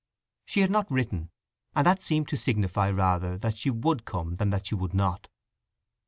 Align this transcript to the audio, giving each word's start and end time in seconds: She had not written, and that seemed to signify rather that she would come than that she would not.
She 0.45 0.61
had 0.61 0.71
not 0.71 0.89
written, 0.89 1.29
and 1.75 1.85
that 1.85 2.01
seemed 2.01 2.27
to 2.29 2.35
signify 2.35 2.89
rather 2.89 3.37
that 3.37 3.55
she 3.59 3.69
would 3.69 4.03
come 4.03 4.33
than 4.37 4.49
that 4.49 4.65
she 4.65 4.73
would 4.73 4.95
not. 4.95 5.27